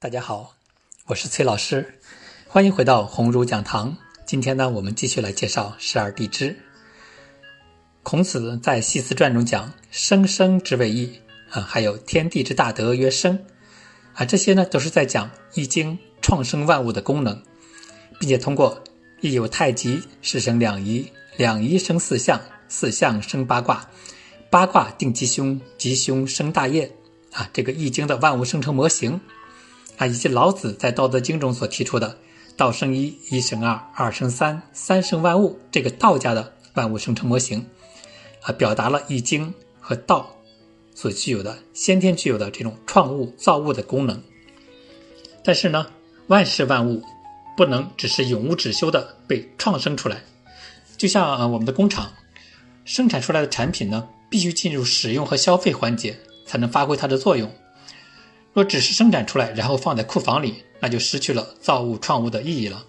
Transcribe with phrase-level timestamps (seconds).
[0.00, 0.54] 大家好，
[1.06, 1.98] 我是崔老师，
[2.46, 3.96] 欢迎回到鸿儒讲堂。
[4.24, 6.56] 今天呢，我们继续来介绍十二地支。
[8.04, 11.18] 孔子在《系辞传》中讲“生生之谓易”，
[11.50, 13.44] 啊，还有“天地之大德曰生”，
[14.14, 15.92] 啊，这些呢都是在讲《易经》
[16.22, 17.42] 创生万物的功能，
[18.20, 18.80] 并且通过
[19.20, 23.84] “易有太极，是生两仪，两仪生四象，四象生八卦，
[24.48, 26.88] 八卦定吉凶，吉凶生大业”，
[27.34, 29.20] 啊，这个《易经》的万物生成模型。
[29.98, 32.16] 啊，以及老子在《道德经》中所提出的
[32.56, 37.66] “道生一，一生二，二生三，三生万物”这个道家的万物生成模型，
[38.42, 39.48] 啊，表达了《易经》
[39.80, 40.34] 和道
[40.94, 44.22] 所具有的先天具有的这种创物造物的功能。
[45.44, 45.86] 但是呢，
[46.28, 47.02] 万事万物
[47.56, 50.22] 不能只是永无止休的被创生出来，
[50.96, 52.12] 就像啊，我们的工厂
[52.84, 57.50] 生产出来的产品呢，必须进入使用和消费环节，才能发挥它的作用。
[58.58, 62.84] 若只是生产出来，然后放在库房里，那就失去了造物创物的意义了。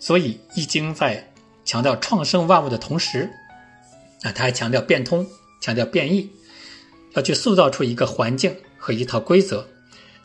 [0.00, 1.32] 所以，《易经》在
[1.64, 3.30] 强调创生万物的同时，
[4.22, 5.24] 啊，它还强调变通，
[5.60, 6.28] 强调变异，
[7.12, 9.64] 要去塑造出一个环境和一套规则，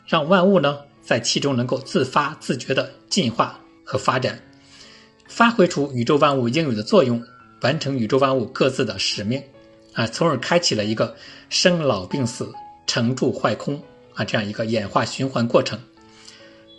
[0.04, 4.36] 让万物呢在其中能够自发自觉的进化和发展，
[5.28, 7.22] 发挥出宇宙万物应有的作用，
[7.60, 9.40] 完成宇宙万物各自的使命，
[9.92, 11.14] 啊，从而开启了一个
[11.50, 12.52] 生老病死、
[12.88, 13.80] 成住坏空。
[14.16, 15.78] 啊，这样一个演化循环过程，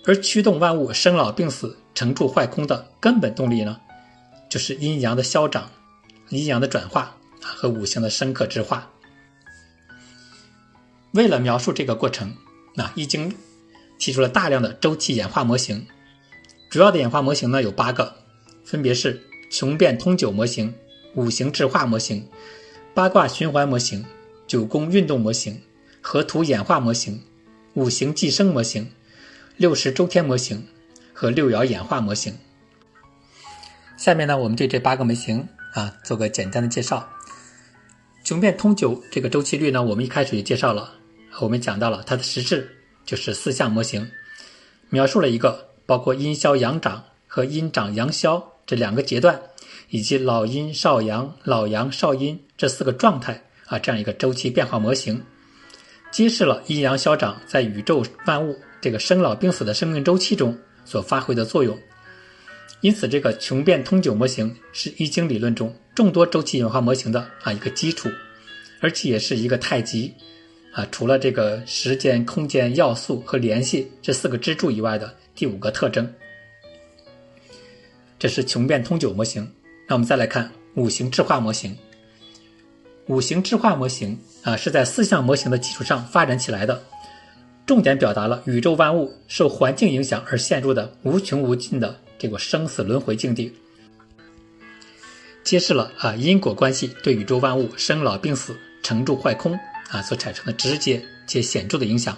[0.06, 3.80] 而驱动万物生老病死、成住坏空的根本动力呢，
[4.50, 5.70] 就是阴阳的消长、
[6.30, 8.92] 阴阳的转化啊和五行的生克之化。
[11.12, 12.36] 为了描述这个过程，
[12.74, 13.30] 那《易经》
[14.00, 15.86] 提出了大量的周期演化模型，
[16.72, 18.16] 主要的演化模型呢有八个，
[18.66, 20.74] 分别是穷变通九模型、
[21.14, 22.28] 五行制化模型、
[22.96, 24.04] 八卦循环模型、
[24.48, 25.62] 九宫运动模型。
[26.00, 27.22] 河图演化模型、
[27.78, 28.89] 五行寄生模型、
[29.56, 30.66] 六十周天模型
[31.14, 32.33] 和六爻演化模型。
[33.97, 37.08] 下面呢，我们对这八个模型啊做个简单的介绍。
[38.23, 40.95] 穷变通久这个周期率呢，我们一开始就介绍了，
[41.39, 42.67] 我们讲到了它的实质
[43.05, 44.10] 就是四象模型，
[44.89, 49.39] 描述了一个包括阴消阳长和阴长阳消这两个阶段，
[49.92, 55.21] 以及老阴少阳、老阳少阴这四个状态啊这样一个周期变化模型。
[56.12, 61.78] 揭示了阴阳消长在宇宙万物这个生老病死的生命周期中所发挥的作用。
[62.82, 68.08] 因此，这个穷变通久模型是易经理论中众多周期演化模型的啊一个基础，
[68.80, 70.14] 而且也是一个太极
[70.73, 76.08] 啊除了这个时间、空间要素和联系这四个支柱以外的第五个特征。
[78.20, 79.52] 这是穷变通久模型。
[79.88, 81.76] 那我们再来看五行质化模型。
[83.08, 86.84] 五行质化模型啊，是在四象模型的基础上发展起来的，
[87.66, 93.54] 重点表达了宇宙万物受环境影响而陷入的无穷无尽的这个生死轮回境地，
[95.44, 99.58] 揭示了啊因果关系对宇宙万物生老病死、成住坏空
[99.90, 102.17] 啊所产生的直接且显著的影响。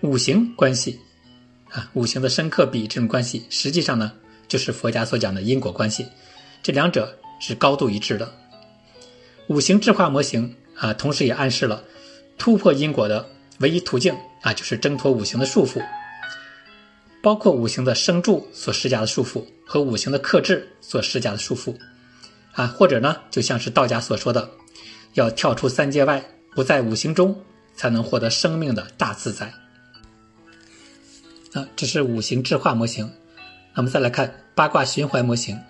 [0.00, 0.98] 五行关系
[1.70, 4.12] 啊，五行的生克比这种关系，实际上呢
[4.48, 6.06] 就是佛家所讲的因果关系，
[6.62, 8.32] 这两者是高度一致的。
[9.48, 11.84] 五行质化模型啊，同时也暗示了
[12.38, 13.28] 突破因果的
[13.58, 15.82] 唯一途径啊，就是挣脱五行的束缚，
[17.22, 21.76] 包括五行的生助所施加的束缚和五行的克制所施加的束缚
[22.52, 24.50] 啊，或者呢，就像是道家所说的，
[25.12, 26.24] 要跳出三界外，
[26.54, 27.36] 不在五行中，
[27.76, 29.52] 才能获得生命的大自在。
[31.52, 33.10] 啊，这是五行质化模型。
[33.74, 35.60] 那么再来看八卦循环模型。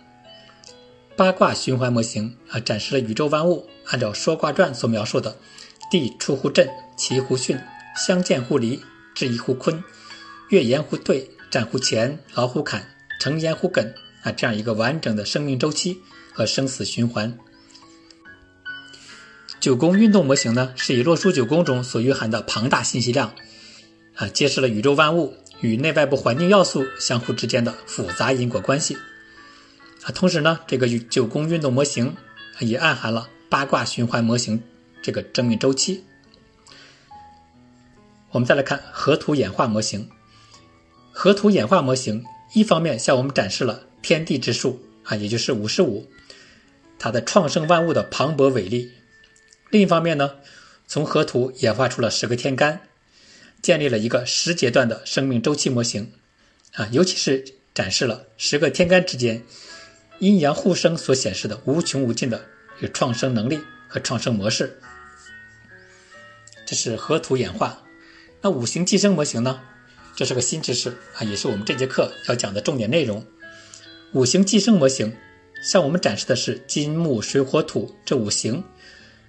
[1.16, 5.36] 八卦循环模型啊，展示了宇宙万物按照《说卦传》所描述的
[5.88, 7.56] “地出乎震，其乎巽，
[7.96, 8.80] 相见乎离，
[9.14, 9.80] 至宜乎坤，
[10.48, 12.84] 月言乎兑，战乎乾，劳乎坎，
[13.20, 13.92] 成言乎艮”
[14.24, 15.98] 啊这样一个完整的生命周期
[16.32, 17.38] 和生死循环。
[19.60, 23.32] 九宫运动模型呢，是以洛书九宫中所蕴含的庞大信息量
[24.16, 28.96] 啊，揭示了宇宙万物与内外部环境要素相互之间的复杂因果关系。
[30.04, 32.14] 啊，同时呢，这个九宫运动模型
[32.60, 34.62] 也暗含了八卦循环模型
[35.02, 36.04] 这个生命周期。
[38.30, 40.08] 我们再来看河图演化模型。
[41.10, 42.22] 河图演化模型
[42.52, 46.06] 一方面向我们展示了天地之数啊，也就是五十五，
[46.98, 48.90] 它的创生万物的磅礴伟力；
[49.70, 50.32] 另一方面呢，
[50.86, 52.80] 从河图演化出了十个天干，
[53.62, 56.12] 建立了一个十阶段的生命周期模型
[56.74, 57.42] 啊，尤其是
[57.72, 59.42] 展示了十个天干之间。
[60.24, 62.42] 阴阳互生所显示的无穷无尽的
[62.80, 64.74] 有创生能力和创生模式，
[66.64, 67.78] 这是河图演化。
[68.40, 69.60] 那五行寄生模型呢？
[70.16, 73.22] 这是个新知识啊，也是我们这节课要讲的重点内容。
[74.14, 75.14] 五行寄生模型
[75.62, 78.64] 向我们展示的是金木水火土这五行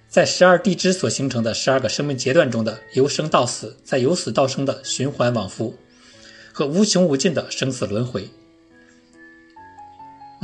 [0.08, 5.78] 在十二地支所形成的十二个生命阶段中的由生到死，再由死到生的循环往复
[6.54, 8.30] 和无穷无尽的生死轮回。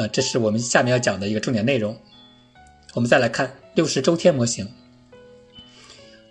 [0.02, 1.96] 啊，这是我们下面要讲的一个重点内容。
[2.96, 4.68] 我们再来看六十周天模型。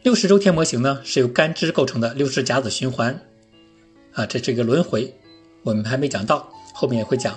[0.03, 3.17] 六十周天模型呢，是由干支构成的六十甲子循环。
[4.13, 5.15] 啊，这是一个轮回，
[5.63, 7.35] 我们还没讲到，后面也会讲。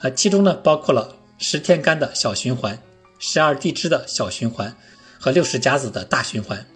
[0.00, 2.78] 啊，其中呢包括了十天干的小循环、
[3.18, 4.76] 十二地支的小循环
[5.18, 6.66] 和六十甲子的大循环。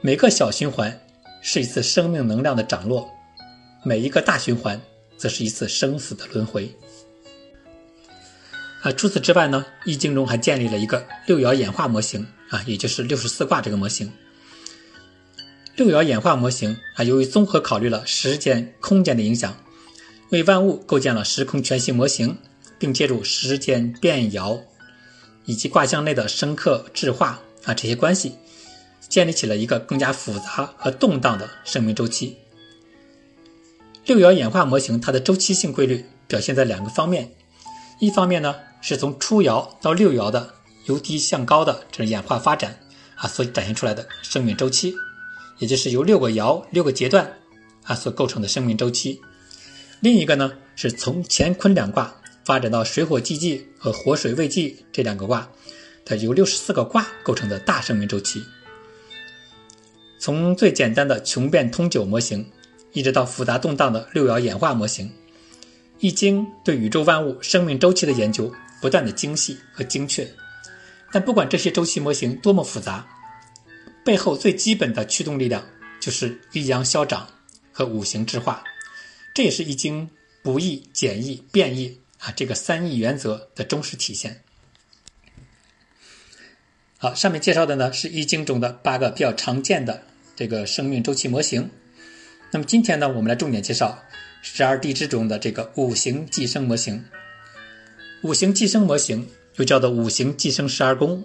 [0.00, 1.00] 每个小循环
[1.42, 3.10] 是一次生命能量的涨落，
[3.82, 4.80] 每一个大循环
[5.16, 6.70] 则是一次生死的轮回。
[8.84, 14.12] 啊，除此之外呢，《易经》中还建立了一个六爻演化模型啊，也就是六十四卦这个模型。
[15.74, 19.56] 六爻演化模型啊，由于综合考虑了时间、空间的影响，
[20.28, 22.36] 为万物构建了时空全息模型，
[22.78, 24.60] 并借助时间变爻
[25.46, 28.34] 以及卦象内的生克制化啊这些关系，
[29.08, 32.36] 建立起了一个更加复杂和动荡的生命周期。
[34.04, 37.32] 六爻演化模型它的周期性规律表现在两个方面，
[37.98, 38.54] 一方面呢。
[38.86, 40.52] 是从初爻到六爻的
[40.84, 42.78] 由低向高的这演化发展
[43.16, 44.94] 啊，所展现出来的生命周期，
[45.56, 47.32] 也就是由六个爻、六个阶段
[47.84, 49.18] 啊所构成的生命周期。
[50.00, 52.14] 另一个呢，是从乾坤两卦
[52.44, 55.48] 发展到水火既济和火水未济这两个卦，
[56.04, 58.44] 它由六十四个卦构成的大生命周期。
[60.18, 62.46] 从最简单的穷变通久模型，
[62.92, 65.06] 一直到复杂动荡的六爻演化模型，
[66.00, 68.52] 《易经》对宇宙万物生命周期的研究。
[68.84, 70.30] 不断的精细和精确，
[71.10, 73.08] 但不管这些周期模型多么复杂，
[74.04, 75.66] 背后最基本的驱动力量
[75.98, 77.26] 就是阴阳消长
[77.72, 78.62] 和五行制化，
[79.34, 80.06] 这也是易经
[80.42, 84.42] 不易、简易、变易啊这个三易原则的忠实体现。
[86.98, 90.02] 好，上面介绍的呢是易经中的八个比较常见的
[90.36, 91.70] 这个生命周期模型。
[92.50, 93.98] 那么今天呢，我们来重点介绍
[94.42, 97.02] 十二地支中的这个五行寄生模型。
[98.24, 101.22] 五行寄生模型又叫做五行寄生十二宫。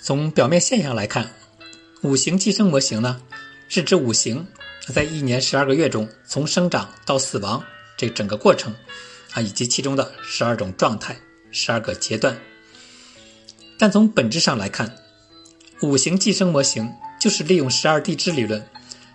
[0.00, 1.28] 从表面现象来看，
[2.02, 3.20] 五行寄生模型呢，
[3.68, 4.46] 是指五行
[4.94, 7.60] 在一年十二个月中从生长到死亡
[7.96, 8.72] 这整个过程
[9.32, 11.16] 啊，以及其中的十二种状态、
[11.50, 12.38] 十二个阶段。
[13.76, 14.94] 但从本质上来看，
[15.80, 16.88] 五行寄生模型
[17.20, 18.64] 就是利用十二地支理论，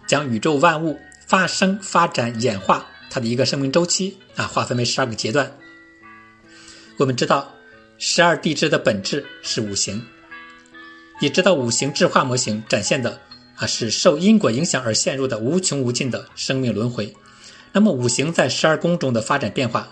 [0.06, 5.50] 将宇宙万物发生、发展、演化它的一个生命周期啊，划分为十二个阶段。
[6.98, 7.54] 我们知道，
[8.00, 10.04] 十二地支的本质是五行，
[11.22, 13.22] 也知道五行制化模型展现的
[13.56, 17.14] 啊是受因果影响而陷入的无穷无尽的生命轮回。
[17.72, 19.88] 那么，五行在十二宫中的发展变化，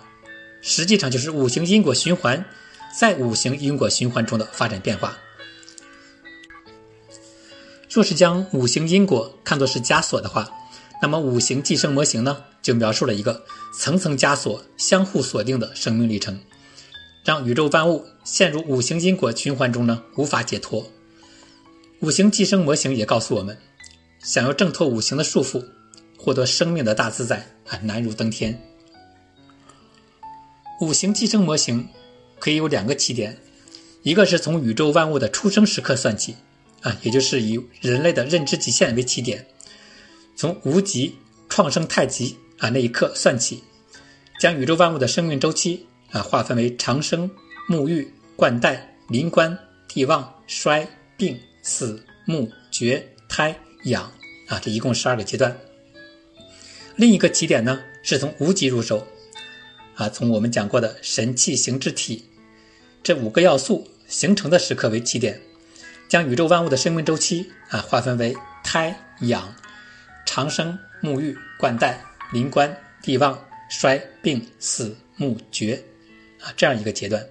[0.62, 2.44] 实际上就是五行因果循环
[3.00, 5.16] 在五行因果循环中的发展变化。
[7.88, 10.50] 若是将五行因果看作是枷锁的话，
[11.04, 13.46] 那么五行寄生模型呢，就描述了一个
[13.78, 16.40] 层层枷锁、相互锁定的生命历程。
[17.26, 20.92] 让宇宙万物陷入五行因果循环中呢，无法解脱。
[22.02, 23.58] 五行寄生模型也告诉我们，
[24.20, 25.66] 想要挣脱五行的束缚，
[26.16, 28.62] 获得生命的大自在啊，难如登天。
[30.82, 31.90] 五行寄生模型
[32.38, 33.36] 可以有两个起点，
[34.04, 36.36] 一个是从宇宙万物的出生时刻算起
[36.82, 39.48] 啊，也就是以人类的认知极限为起点，
[40.36, 41.16] 从无极
[41.50, 43.64] 创生太极啊那一刻算起，
[44.40, 45.88] 将宇宙万物的生命周期。
[46.16, 47.30] 啊，划分为长生、
[47.68, 53.54] 沐浴、冠带、临官、地旺、衰、病、死、木、绝、胎、
[53.84, 54.10] 养
[54.48, 55.54] 啊，这一共十二个阶段。
[56.96, 59.06] 另一个起点呢，是从无极入手，
[59.96, 62.24] 啊，从我们讲过的神气形之体
[63.04, 65.42] 这五个要素形成的时刻为起点，
[66.08, 69.54] 将宇宙万物的生命周期啊划分为胎、养、
[70.26, 73.38] 长生、沐浴、冠带、临官、地旺、
[73.70, 75.84] 衰、病、死、木、绝。
[76.46, 77.28] 啊，这样一个阶段，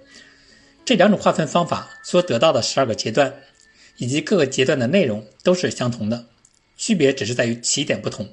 [0.85, 3.33] 这两种划分方法所得到的十二个阶段，
[3.99, 6.27] 以及各个阶段的内容都是相同的，
[6.77, 8.29] 区别只是在于起点不同。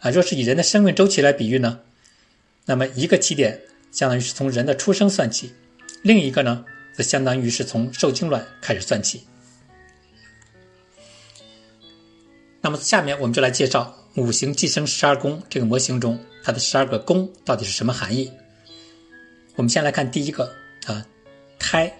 [0.00, 1.78] 啊，若是以人的生命周期来比喻呢，
[2.64, 3.60] 那么一个起点
[3.92, 5.52] 相当于是从人的出生算起，
[6.02, 6.64] 另一个呢，
[6.96, 9.24] 则相当于是从受精卵开始算起。
[12.60, 18.32] 那么下面我们就来介绍五行寄生十二宫这个模型中它的十二个宫到底是什么含义。
[19.56, 20.52] 我们先来看第一个
[20.86, 21.06] 啊，
[21.58, 21.92] 胎。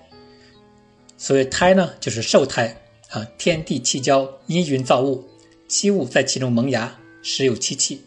[1.17, 2.75] 所谓胎呢，就是受胎
[3.11, 5.25] 啊，天地气交，阴云造物，
[5.69, 8.03] 七物在其中萌芽时有七气，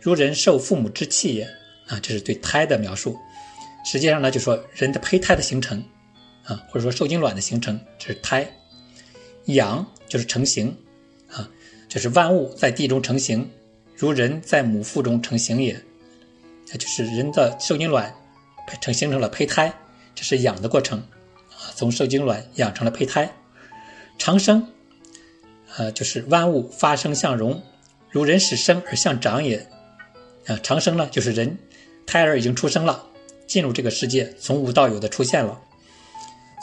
[0.00, 1.48] 如人受父母之气也。
[1.86, 3.16] 啊，这是对胎的描述。
[3.90, 5.82] 实际上呢，就说人的胚胎的形成，
[6.44, 8.46] 啊，或者说受精卵的形成，这是胎。
[9.46, 10.76] 养就是成形，
[11.30, 11.48] 啊，
[11.88, 13.50] 就是万物在地中成形，
[13.96, 15.74] 如人在母腹中成形也。
[16.78, 18.14] 就是人的受精卵
[18.80, 19.72] 成形成了胚胎，
[20.14, 20.98] 这是养的过程，
[21.50, 23.32] 啊，从受精卵养成了胚胎。
[24.18, 24.66] 长生，
[25.76, 27.62] 呃，就是万物发生相荣，
[28.10, 29.58] 如人始生而相长也。
[30.46, 31.58] 啊，长生呢，就是人
[32.06, 33.06] 胎儿已经出生了，
[33.46, 35.60] 进入这个世界，从无到有的出现了，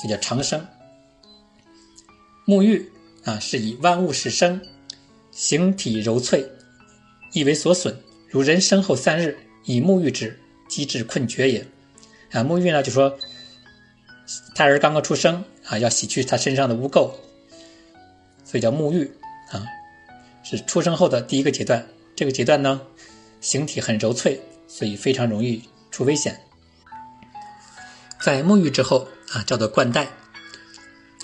[0.01, 0.65] 这叫长生。
[2.45, 2.91] 沐浴
[3.23, 4.61] 啊，是以万物始生，
[5.31, 6.45] 形体柔脆，
[7.31, 7.95] 亦为所损，
[8.29, 9.37] 如人生后三日。
[9.67, 11.65] 以沐浴之，机致困绝也。
[12.31, 13.17] 啊，沐浴呢，就说
[14.53, 17.11] 胎儿刚刚出生啊，要洗去他身上的污垢，
[18.43, 19.11] 所以叫沐浴
[19.51, 19.63] 啊，
[20.43, 21.87] 是出生后的第一个阶段。
[22.15, 22.81] 这个阶段呢，
[23.41, 26.39] 形体很柔脆，所以非常容易出危险。
[28.19, 30.07] 在沐浴之后啊，叫做冠带。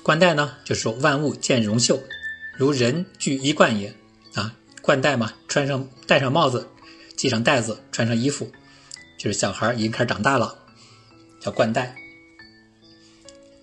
[0.04, 2.00] 冠带呢，就是说万物见荣秀，
[2.58, 3.94] 如人具衣冠也。
[4.36, 6.68] 啊，冠带嘛，穿上戴上帽子。
[7.18, 8.52] 系上带子，穿上衣服，
[9.16, 10.58] 就是小孩已经开始长大了，
[11.42, 11.94] 叫冠带。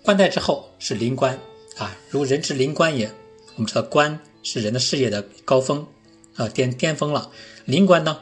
[0.03, 1.39] 冠带之后是临官
[1.77, 3.11] 啊，如人之临官也。
[3.55, 5.85] 我们知道官是人的事业的高峰
[6.37, 7.31] 啊，巅巅峰了。
[7.65, 8.21] 临官呢，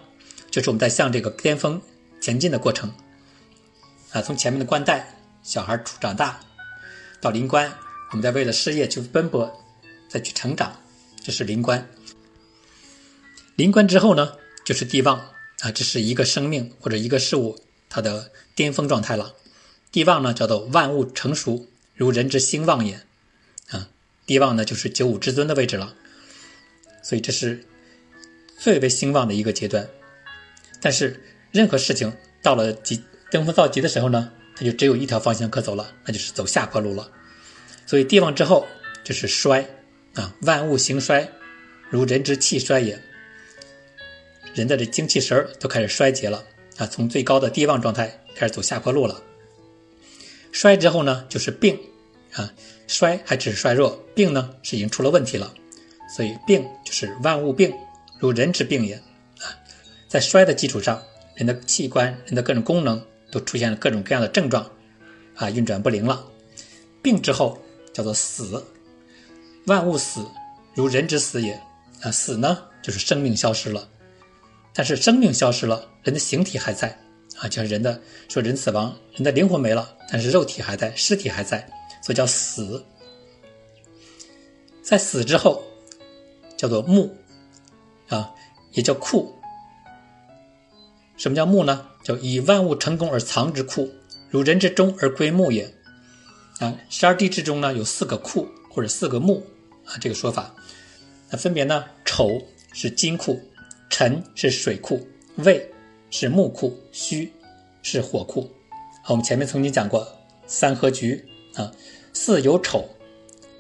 [0.51, 1.81] 就是我们在向这个巅峰
[2.21, 2.93] 前进的过程
[4.13, 4.23] 啊。
[4.23, 6.41] 从前面的冠带，小孩出长大，
[7.21, 7.71] 到临官，
[8.11, 9.51] 我们在为了事业去奔波，
[10.09, 10.75] 再去成长，
[11.23, 11.87] 这是临官。
[13.57, 14.33] 临官之后呢？
[14.65, 15.17] 就是地旺
[15.61, 17.57] 啊，这是一个生命或者一个事物
[17.89, 19.33] 它的巅峰状态了。
[19.93, 23.01] 地旺呢，叫做万物成熟，如人之兴旺也
[23.71, 23.89] 啊。
[24.27, 25.95] 地旺呢，就是九五至尊的位置了，
[27.03, 27.65] 所以这是
[28.59, 29.89] 最为兴旺的一个阶段。
[30.81, 32.13] 但是任何事情
[32.43, 37.11] 到了极登峰造极的时候呢，它就只有一条方向可走了，那就是走下坡路了。
[37.87, 38.67] 所以地旺之后
[39.05, 39.67] 就是衰
[40.15, 41.27] 啊，万物兴衰，
[41.89, 43.01] 如人之气衰也。
[44.55, 46.45] 人的这精气神儿都开始衰竭了
[46.79, 49.23] 啊，从最高的地旺状态开始走下坡路了。
[50.57, 51.79] 衰之后呢，就是病
[52.33, 52.51] 啊，
[52.87, 55.53] 衰还只是衰弱，病呢是已经出了问题了。
[56.17, 57.71] 所以病就是万物病，
[58.19, 59.53] 如人之病也啊。
[60.09, 61.03] 在衰的基础上，
[61.35, 64.67] 人的器官、人的各种功能都出现了各种各样的症状
[65.35, 66.25] 啊，运转不灵了。
[67.03, 67.61] 病之后
[67.93, 68.65] 叫做死，
[69.67, 70.27] 万物死，
[70.73, 71.53] 如人之死也
[72.01, 72.11] 啊。
[72.11, 73.87] 死呢，就是生命消失了。
[74.73, 76.99] 但是生命消失了，人的形体还在
[77.39, 81.69] 啊，就是人的说人死亡，人的灵魂没了，但是肉体还在，尸体还在，
[82.03, 82.85] 所以叫死。
[84.83, 85.63] 在死之后，
[86.57, 87.15] 叫做木
[88.09, 88.33] 啊，
[88.73, 89.35] 也叫库。
[91.17, 91.87] 什么叫木呢？
[92.03, 93.91] 叫以万物成功而藏之库，
[94.31, 95.73] 如人之中而归木也。
[96.61, 99.45] 啊，十二地支中呢有四个库或者四个木
[99.85, 100.55] 啊，这个说法，
[101.31, 102.41] 那分别呢，丑
[102.73, 103.41] 是金库。
[103.89, 105.73] 辰是水库，未
[106.19, 107.31] 是木库，戌
[107.83, 108.51] 是火库。
[109.07, 110.03] 我们前面曾经讲过
[110.47, 111.23] 三合局
[111.55, 111.71] 啊，
[112.15, 112.89] 巳有丑，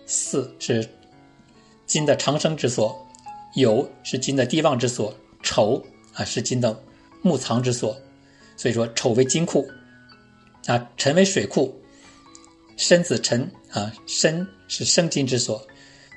[0.06, 0.88] 巳是
[1.84, 2.98] 金的长生之所，
[3.56, 5.84] 酉是金的地旺之所，丑
[6.14, 6.82] 啊是金的
[7.20, 7.94] 木藏之所。
[8.56, 9.68] 所以说丑为金库
[10.64, 11.78] 啊，辰为水库，
[12.78, 15.62] 申子辰啊，申是生金之所，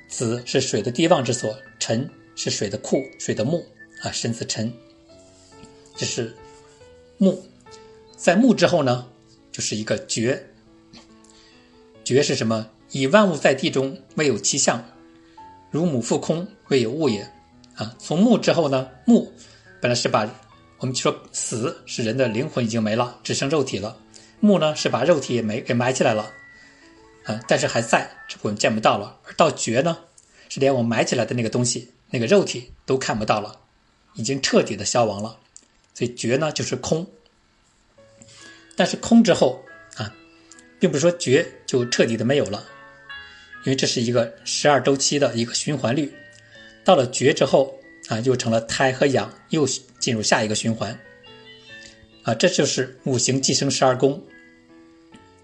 [0.08, 3.62] 子是水的地旺之所，辰是水的库，水的木。
[4.02, 4.72] 啊，申子辰，
[6.00, 6.34] 这是
[7.18, 7.44] 木，
[8.16, 9.06] 在木之后呢，
[9.52, 10.42] 就是一个绝。
[12.06, 12.70] 绝是什么？
[12.92, 14.82] 以万物在地中，未有其象，
[15.70, 17.30] 如母腹空，未有物也。
[17.76, 19.30] 啊，从木之后呢，木
[19.82, 20.26] 本来是把
[20.78, 23.98] 我们说死是人的灵魂已经没了，只剩肉体了。
[24.40, 26.32] 木呢是把肉体也没给埋起来了，
[27.26, 29.20] 啊，但是还在，只不过见不到了。
[29.26, 29.98] 而到绝呢，
[30.48, 33.60] 是连我埋起来的那个东西，那个肉体都看不到了。
[34.16, 35.38] 已经彻底的消亡了，
[36.00, 37.06] 所以绝呢就是空。
[38.78, 39.62] 但是空之后
[39.98, 40.16] 啊，
[40.80, 42.66] 并不是说绝就彻底的没有了，
[43.66, 46.10] 因为这是一个十二周期的一个循环律。
[46.86, 47.78] 到了绝之后
[48.08, 49.68] 啊，又成了胎和养，又
[50.00, 50.98] 进入下一个循环。
[52.24, 54.24] 啊，这就是五行寄生十二宫，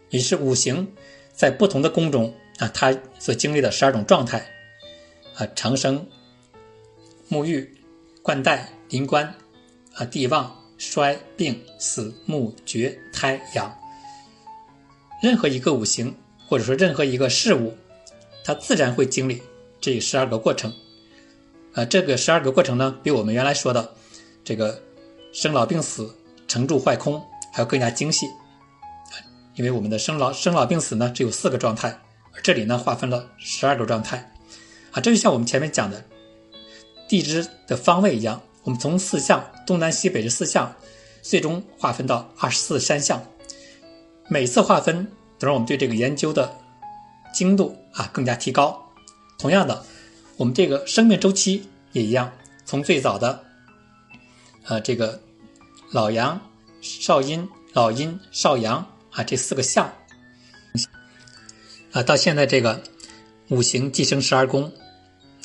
[0.09, 0.89] 也是五行
[1.33, 4.49] 在不同的宫中啊，它所经历的十二种状态
[5.35, 6.07] 啊，长生、
[7.29, 7.69] 沐浴。
[8.21, 9.35] 冠带、临官，
[9.95, 13.73] 啊，地旺、衰、病、死、木、绝、胎、养，
[15.21, 16.13] 任何一个五行，
[16.47, 17.75] 或者说任何一个事物，
[18.43, 19.41] 它自然会经历
[19.79, 20.73] 这十二个过程。
[21.73, 23.93] 啊，这个十二个过程呢，比我们原来说的
[24.43, 24.81] 这个
[25.33, 26.13] 生老病死、
[26.47, 27.21] 成住坏空
[27.51, 28.25] 还要更加精细。
[29.55, 31.89] 因为我们的生老生老病死呢，只有四个状态，
[32.33, 34.31] 而这里呢划分了十二个状态。
[34.91, 36.03] 啊，这就像我们前面讲的
[37.07, 40.75] 地支的方位一样，我们从四象东南西北这四象，
[41.21, 43.23] 最终划分到二十四山象。
[44.27, 45.07] 每次划分
[45.39, 46.53] 都让我们对这个研究的
[47.33, 48.85] 精度啊更加提高。
[49.39, 49.85] 同样的。
[50.37, 52.29] 我们这个生命周期也一样，
[52.65, 53.41] 从最早的，
[54.65, 55.17] 呃，这个
[55.91, 56.37] 老阳、
[56.81, 59.89] 少阴、老阴、少阳啊这四个象，
[61.93, 62.83] 啊，到现在这个
[63.47, 64.69] 五行寄生十二宫，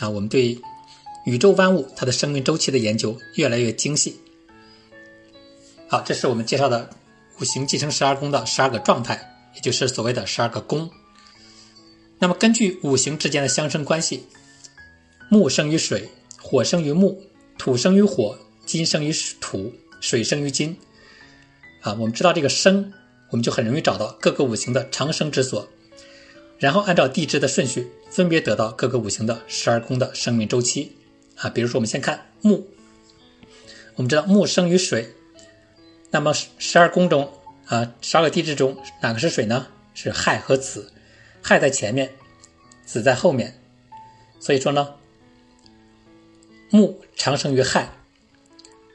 [0.00, 0.61] 啊，我们对
[1.25, 4.19] 宇宙万物它的生命周期的研究越来越精细。
[5.89, 6.89] 好，这是我们介绍的
[7.41, 9.21] 五行寄生十二宫的十二个状态，
[9.55, 10.89] 也就是所谓的十二个宫。
[12.19, 14.25] 那么根据五行之间的相生关系。
[15.33, 16.09] 木生于水，
[16.43, 17.17] 火生于木，
[17.57, 18.37] 土生于火，
[18.67, 20.77] 金生于土，水生于金。
[21.83, 22.93] 啊，我们知道这个生，
[23.31, 25.69] 我们就很容易找到各个五行的长生之所，
[26.59, 30.91] 然后按照地支的顺序，分别得到各个五行的十二宫的生命周期。
[31.40, 32.66] 啊，比如说我们先看木，
[33.97, 35.14] 我们知道木生于水，
[36.11, 37.32] 那么十二宫中
[37.66, 39.66] 啊，十二个地支中哪个是水呢？
[39.94, 40.92] 是亥和子，
[41.42, 42.12] 亥在前面，
[42.85, 43.61] 子在后面，
[44.38, 44.94] 所以说呢。
[46.73, 47.90] 木长生于亥，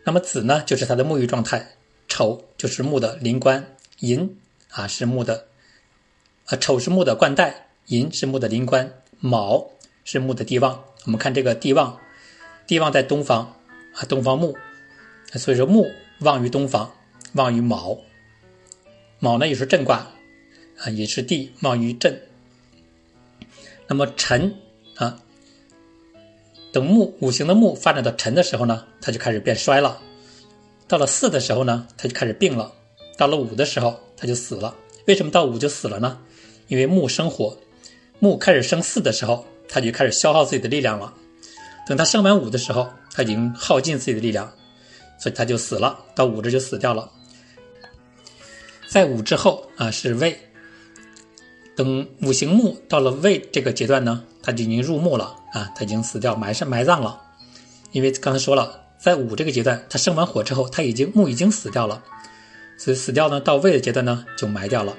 [0.06, 1.60] 那么子呢，就是它的沐浴状态；
[2.08, 5.48] 丑就是木的临官，寅啊是木的，
[6.46, 9.72] 啊丑是木的冠带，寅是木的临官，卯
[10.06, 10.86] 是木的地旺。
[11.04, 12.00] 我们看这个地旺，
[12.68, 13.56] 地旺在东方
[13.94, 14.56] 啊，东方木，
[15.34, 16.92] 所以说木旺于东方，
[17.34, 17.98] 旺于卯。
[19.20, 20.08] 卯呢也是震卦
[20.80, 22.22] 啊，也是地旺于震。
[23.88, 24.56] 那么辰
[24.96, 25.20] 啊。
[26.72, 29.98] 等木五行的木发展到辰的时候呢，它就开始变衰了；
[30.90, 32.70] 到了巳的时候呢，它就开始病了；
[33.18, 34.76] 到了午的时候，它就死了。
[35.08, 36.20] 为什么到午就死了呢？
[36.68, 37.58] 因为木生火，
[38.20, 41.14] 木开始生巳的时候，它就开始消耗自己的力量了。
[41.86, 44.52] 等他生完午的时候，他已经耗尽自己的力量，
[45.20, 45.98] 所以他就死了。
[46.16, 47.10] 到午这就死掉了。
[48.90, 50.38] 在午之后啊，是未。
[51.76, 57.22] 等五行木到了未这个阶段呢，他就已经入木了啊，他已经死掉埋上埋葬了。
[57.92, 62.02] 因为刚才说了，在五这个阶段，他生完火之后，他已经木已经死掉了，
[62.78, 64.96] 所以死掉呢，到未的阶段呢就埋掉了。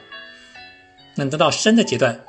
[1.14, 2.20] 那等到申的阶段，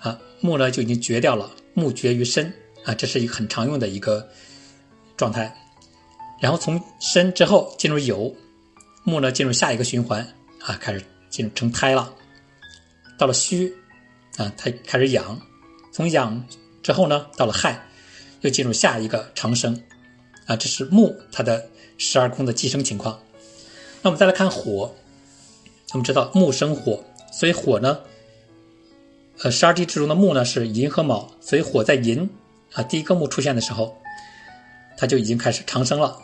[0.00, 2.52] 啊，木呢就已经绝掉了，木绝于申
[2.84, 4.28] 啊，这是一个很常用的一个
[5.16, 5.54] 状态。
[6.40, 8.34] 然后从申之后进入酉，
[9.04, 10.26] 木呢进入下一个循环
[10.60, 12.14] 啊，开始进入成胎了。
[13.18, 13.70] 到了戌，
[14.38, 15.38] 啊，它开始养，
[15.92, 16.42] 从养
[16.82, 17.86] 之后呢，到了亥，
[18.40, 19.82] 又进入下一个长生，
[20.46, 23.20] 啊，这是木它的十二宫的寄生情况。
[24.00, 24.94] 那我们再来看火，
[25.92, 28.00] 我们知道木生火，所以火呢，
[29.42, 32.30] 呃，十二地支中的木呢是寅和卯，所以火在寅
[32.72, 33.96] 啊第一个木出现的时候，
[34.96, 36.16] 它就已经开始长生了。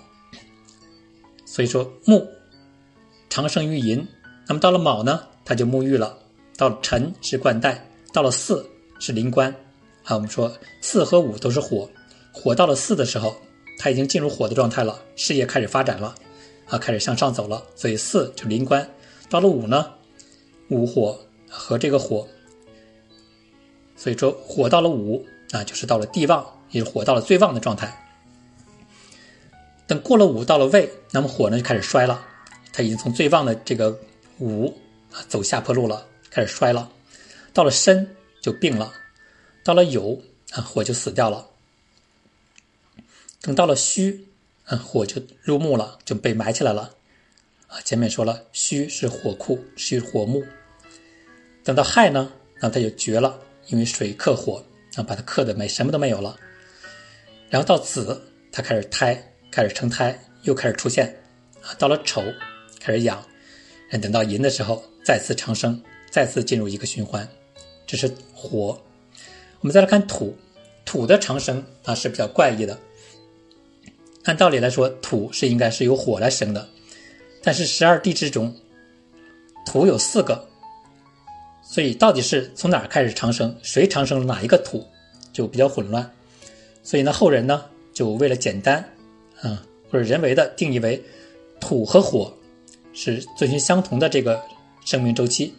[1.45, 2.29] 所以说木
[3.29, 4.07] 长生于寅，
[4.47, 6.19] 那么到了卯呢，它就沐浴了。
[6.57, 8.65] 到了辰是冠带，到了巳
[8.99, 9.51] 是临官，
[10.05, 11.89] 啊，我们说巳和午都是火，
[12.33, 13.37] 火到了巳的时候，
[13.79, 16.15] 它已经进入火的状态了，事业开始发展了，
[16.67, 18.89] 啊，开始向上走了，所以巳就临官。
[19.29, 19.93] 到了午呢，
[20.71, 22.27] 午火和这个火，
[23.97, 28.03] 所以说火到了午啊，就是到了地旺，也是火到了最旺的状态。
[29.87, 32.25] 等过了午到了未，那么火呢就开始衰了，
[32.73, 33.97] 它已经从最旺的这个
[34.39, 34.77] 午
[35.13, 36.07] 啊走下坡路了。
[36.29, 36.91] 开始衰了，
[37.55, 38.93] 到了申就病了，
[39.65, 41.47] 到了酉啊火就死掉了。
[43.41, 44.27] 等到了戌，
[44.67, 46.93] 啊火就入木了，就被埋起来了。
[47.69, 50.45] 啊前面说了，戌是火库，是火木。
[51.65, 52.31] 等到亥呢，
[52.61, 54.63] 那它就绝了，因为水克火，
[54.97, 56.37] 啊把它克的没什么都没有了。
[57.49, 59.17] 然后到子，它开始胎，
[59.51, 61.15] 开始成胎，又开始出现。
[61.63, 62.25] 啊到了丑，
[62.81, 63.25] 开始养。
[64.03, 65.81] 等到寅的时候，再次长生。
[66.09, 67.29] 再次进入一个循环，
[67.87, 68.81] 这是火。
[69.61, 70.35] 我们再来看土，
[70.87, 72.79] 土的长生啊是比较怪异的。
[74.25, 76.67] 按道理来说，土是应该是由火来生的，
[77.43, 78.55] 但是十二地支中，
[79.67, 80.49] 土有四个，
[81.69, 84.87] 所以到底是从哪儿开始长生，谁长生哪一个土，
[85.33, 86.09] 就比较混乱。
[86.83, 88.83] 所以呢，后人呢就为了简单，
[89.43, 91.03] 啊或者人为的定义为
[91.61, 92.33] 土和火
[92.93, 94.41] 是遵循相同的这个
[94.85, 95.53] 生命周期。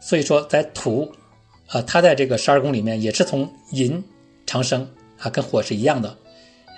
[0.00, 1.10] 所以说，在土，
[1.66, 4.02] 啊，它在这个十二宫里面也是从寅
[4.46, 4.88] 长生，
[5.18, 6.16] 啊，跟火是一样的。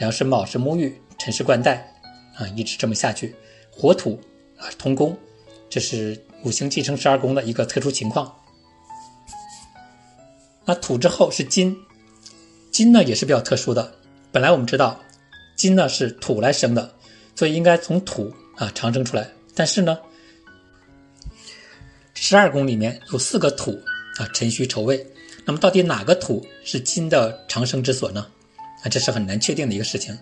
[0.00, 1.76] 然后是卯是沐浴，辰是冠带，
[2.34, 3.34] 啊，一直这么下去。
[3.70, 4.18] 火土
[4.56, 5.16] 啊同宫，
[5.68, 8.34] 这是五行继承十二宫的一个特殊情况。
[10.64, 11.76] 那土之后是金，
[12.70, 13.92] 金呢也是比较特殊的。
[14.30, 15.00] 本来我们知道，
[15.56, 16.94] 金呢是土来生的，
[17.34, 19.28] 所以应该从土啊长生出来。
[19.54, 19.98] 但是呢，
[22.14, 23.72] 十二宫里面有四个土
[24.18, 25.04] 啊，辰戌丑未。
[25.44, 28.26] 那么到底哪个土是金的长生之所呢？
[28.82, 30.16] 啊，这是很难确定的一个事情，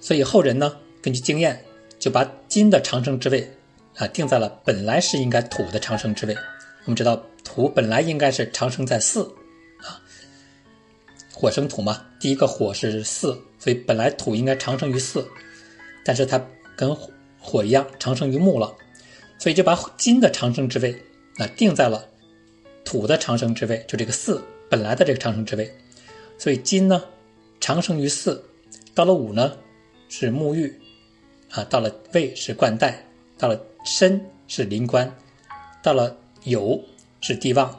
[0.00, 1.64] 所以后人呢，根据经验，
[1.98, 3.50] 就把金的长生之位
[3.98, 6.34] 啊定在了本来是应该土的长生之位。
[6.84, 9.22] 我们知道土本来应该是长生在巳，
[9.82, 10.00] 啊，
[11.34, 15.26] 火生土嘛，第一个火是巳，所以本来土应该长生于巳，
[16.04, 16.42] 但是它
[16.76, 16.96] 跟
[17.38, 18.74] 火一样长生于木了，
[19.38, 20.92] 所以就把金的长生之位
[21.36, 22.06] 啊定在了
[22.84, 25.70] 土的长生之位，就这个巳本来的这个长生之位，
[26.38, 27.02] 所以金呢。
[27.60, 28.40] 长生于巳，
[28.94, 29.58] 到了午呢
[30.08, 30.72] 是沐浴，
[31.50, 33.04] 啊，到了未是冠带，
[33.38, 35.14] 到了申是临官，
[35.82, 36.80] 到了酉
[37.20, 37.70] 是地旺。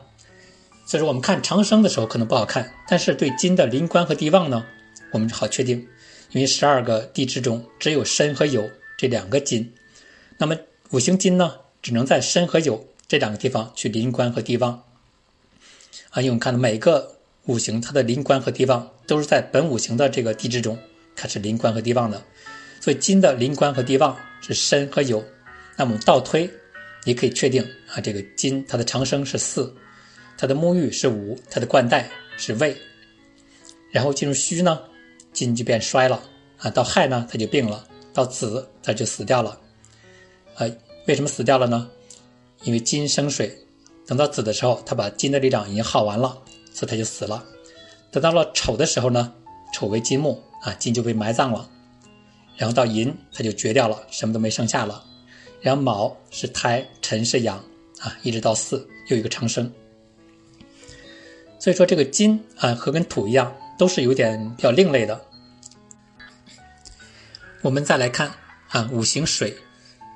[0.86, 4.65] 所以说我们看长生的时候可能不好看，但是对金的临官和地旺呢，
[5.12, 5.78] 我们好确定，
[6.32, 9.72] 因为十二个地支中只有申和酉这两个金，
[10.38, 10.56] 那么
[10.91, 14.82] 五行金呢只能在申和酉这两个地方去临官和地旺。
[16.12, 17.15] 啊，因为我们看到每个。
[17.45, 20.78] 五行它的临官和地旺都是在本五行的这个地支中
[21.15, 22.22] 开始临官和地旺的，
[22.80, 25.24] 所以金的临官和地旺是申和酉。
[25.80, 26.50] 那么倒推，
[27.06, 29.74] 你可以确定啊，这个金它的长生是四，
[30.38, 32.76] 它的沐浴是五，它的冠带是未。
[33.89, 34.78] 然后进入戌呢，
[35.32, 36.22] 金就变衰了
[36.58, 39.58] 啊，到亥呢它就病了，到子它就死掉了。
[40.56, 40.68] 啊，
[41.08, 41.89] 为什么死掉了呢？
[42.63, 43.58] 因为金生水，
[44.06, 46.38] 等到子的时候，它把金的力量已经耗完了。
[46.74, 47.42] 所以他就死了。
[48.12, 49.34] 等到了丑的时候呢，
[49.74, 51.70] 丑为金木啊，金就被埋葬了。
[52.58, 55.06] 然后到寅，它就绝掉了，什么都没剩下了。
[55.62, 57.58] 然后卯是胎，辰是阳
[58.00, 59.72] 啊，一直到巳又一个长生。
[61.60, 65.26] 所以说这个金啊和跟土一样，都是有点比较另类的。
[67.62, 68.32] 我们再来看
[68.69, 69.54] 啊，五行水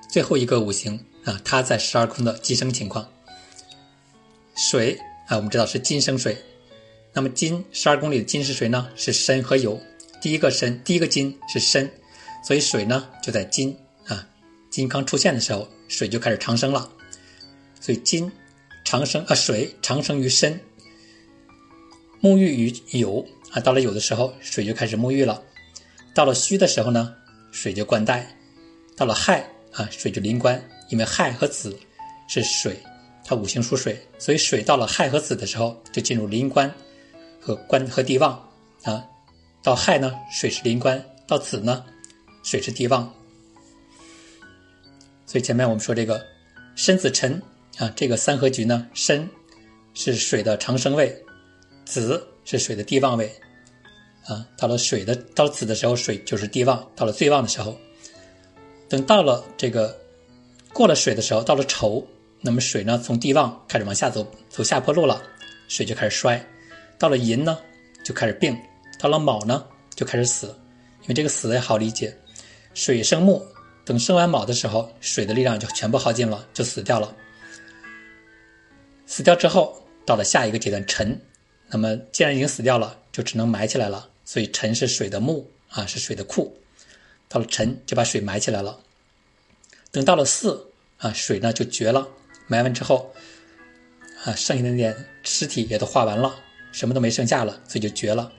[0.10, 3.06] 最后一个五行啊，它在十二宫的寄生情况。
[4.56, 6.38] 水啊，我们知道是金生水。
[7.12, 8.90] 那么金十二宫里的金是谁呢？
[8.96, 9.78] 是申和酉。
[10.22, 11.92] 第一个申，第一个金是申，
[12.48, 13.78] 所以水呢就在金。
[14.74, 16.90] 金刚出现的时候，水就开始长生了。
[17.80, 18.32] 所以金
[18.84, 20.60] 长生啊，水长生于申，
[22.20, 23.62] 沐浴于酉啊。
[23.62, 25.40] 到了酉的时候，水就开始沐浴了。
[26.16, 27.14] 到了戌的时候呢，
[27.52, 28.36] 水就冠带。
[28.98, 30.60] 到了亥啊，水就临官，
[30.90, 31.78] 因为亥和子
[32.28, 32.76] 是水，
[33.24, 36.74] 它五行属水，所以水到了亥和子的时候就进入临官。
[37.40, 38.50] 和官和地旺
[38.82, 39.06] 啊，
[39.62, 41.86] 到亥呢，水是临官；到子呢，
[42.42, 43.14] 水是地旺。
[45.34, 46.24] 所以前面我们说这个
[46.76, 47.42] 申子辰
[47.80, 49.28] 啊，这个三合局呢，申
[49.96, 51.12] 是水的长生位，
[51.86, 53.26] 子是水的地旺位
[54.26, 54.46] 啊。
[54.56, 57.76] 到了水的到子的时候，水就是地旺；到了最旺的时候，
[58.88, 60.00] 等到了这个
[60.72, 62.06] 过了水的时候，到了丑，
[62.40, 65.20] 那么水呢从地旺开始往下走，走下坡路了，
[65.68, 66.40] 水就开始衰。
[67.00, 67.58] 到了寅呢，
[68.06, 68.54] 就开始病；
[69.00, 69.66] 到了卯呢，
[69.96, 70.56] 就开始死。
[71.02, 72.16] 因为这个死也好理解，
[72.76, 73.44] 水生木，
[73.86, 77.16] 等生完卯的时候，水的力量就全部耗尽了，就死掉了。
[79.06, 81.20] 死掉之后，到了下一个阶段辰，
[81.70, 84.10] 那么既然已经死掉了，就只能埋起来了。
[84.26, 86.58] 所以辰是水的木啊，是水的库。
[87.28, 88.80] 到了辰就把水埋起来了。
[89.92, 92.08] 等到了巳啊，水呢就绝了，
[92.48, 93.14] 埋完之后
[94.24, 96.34] 啊，剩下的那点尸体也都化完了。
[96.72, 98.32] 什么都没剩下了，所以就绝了。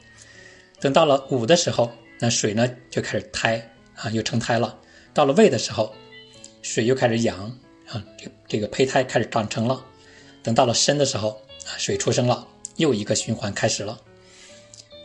[0.80, 4.78] 等到了午的时候，那水呢就开始胎啊，又成胎了。
[5.14, 5.94] 到了未的时候，
[6.60, 7.38] 水又开始养
[7.86, 9.82] 啊，这这个胚胎开始长成了。
[10.42, 12.46] 等到了身的时候啊，水出生了，
[12.76, 13.98] 又一个循环开始了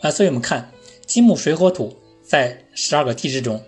[0.02, 0.12] 啊。
[0.12, 0.70] 所以我们看
[1.06, 3.64] 金木水火土在十二个地支中，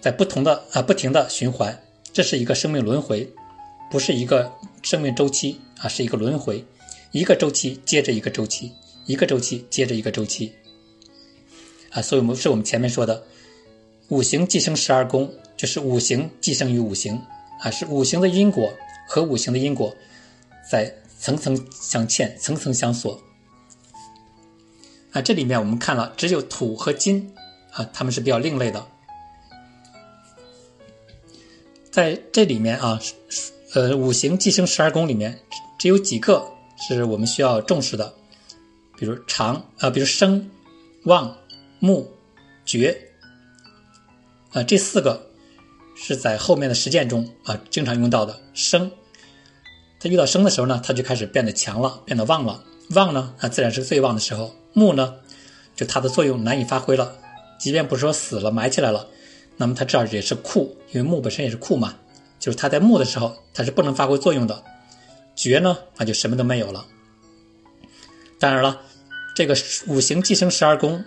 [0.00, 1.78] 在不同的啊不停的循环，
[2.12, 3.28] 这是一个生命轮回，
[3.90, 4.50] 不是一个
[4.82, 6.64] 生命周期啊，是一个轮回。
[7.10, 8.72] 一个周期接着一个周期，
[9.04, 10.50] 一个周期接着一个周期，
[11.90, 13.22] 啊，所以我们是我们前面说的，
[14.12, 17.18] 五行寄生十二宫，就是五行寄生于五行，
[17.60, 18.70] 啊，是五行的因果
[19.08, 19.96] 和五行的因果
[20.70, 23.18] 在层层相嵌，层层相锁。
[25.12, 27.32] 啊，这里面我们看了，只有土和金，
[27.70, 28.86] 啊，他们是比较另类的，
[31.90, 33.00] 在这里面啊，
[33.72, 35.40] 呃，五行寄生十二宫里面
[35.78, 36.46] 只有几个。
[36.76, 38.12] 是我们需要重视的，
[38.98, 40.50] 比如长啊，比如生
[41.04, 41.34] 旺、
[41.78, 42.10] 木、
[42.66, 42.94] 绝，
[44.52, 45.30] 啊，这四个
[45.94, 48.90] 是在后面的实践中啊经常用到的生。
[49.98, 52.62] 它遇到生的时候呢，它就开始变得强了，变得旺了。
[52.90, 54.54] 旺呢，啊，自然是最旺的时候。
[54.72, 55.14] 木呢，
[55.76, 57.16] 就它的作用难以发挥了，
[57.58, 59.06] 即便不是说死了埋起来了，
[59.56, 61.94] 那么它至少也是库，因为木本身也是库嘛。
[62.38, 64.62] 就是它在木的时候，它是不能发挥作用的。
[65.36, 66.84] 绝呢，那就什么都没有了。
[68.38, 68.80] 当然了，
[69.36, 71.04] 这个五行寄生十二宫，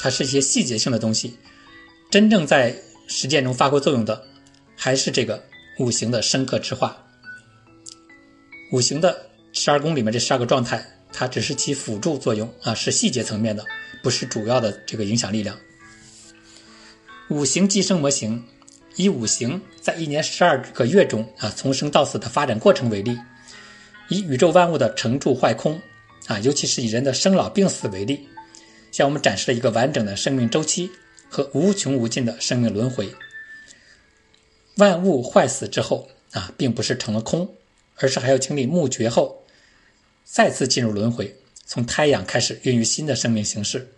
[0.00, 1.36] 它是一些细节性的东西，
[2.10, 4.22] 真正在实践中发挥作用的，
[4.76, 5.42] 还是这个
[5.78, 6.96] 五行的生克之化。
[8.72, 13.64] 五行的十二宫里面这十二个状态，它只是起辅助作用啊，是细节层面的，
[14.02, 15.56] 不是主要的这个影响力量。
[17.30, 18.42] 五行寄生模型，
[18.96, 23.16] 以五行在一年十二个月中啊从生到死的发展过程为例，
[24.08, 25.80] 以宇宙万物的成住坏空
[26.26, 28.28] 啊，尤其是以人的生老病死为例，
[28.92, 30.90] 向我们展示了一个完整的生命周期
[31.36, 33.14] 和无穷无尽的生命轮回。
[34.76, 37.46] 万物坏死之后啊，并不是成了空。
[37.98, 39.42] 而是还要经历墓绝后，
[40.22, 43.88] 再次进入轮回，从胎养开始孕育新的生命形式。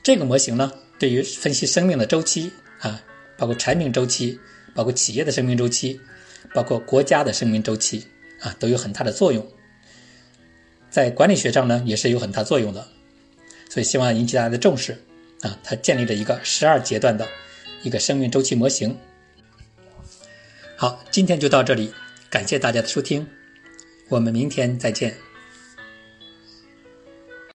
[0.00, 3.02] 这个模型呢，对于分析生命的周期啊，
[3.36, 4.38] 包括产品周期，
[4.76, 6.00] 包括企业的生命周期，
[6.54, 8.06] 包括国家的生命周期
[8.40, 9.44] 啊，都有很大的作用。
[10.88, 12.86] 在管理学上呢，也是有很大作用的。
[13.68, 14.96] 所以希望引起大家的重视
[15.42, 17.26] 啊，它建立了一个十二阶段的
[17.82, 18.96] 一个生命周期模型。
[20.76, 21.92] 好，今天就到这里。
[22.30, 23.26] 感谢大家的收听，
[24.08, 25.27] 我们明天再见。